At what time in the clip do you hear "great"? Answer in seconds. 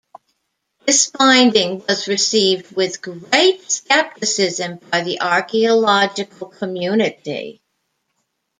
3.03-3.69